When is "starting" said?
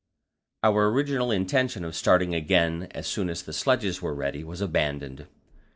1.95-2.33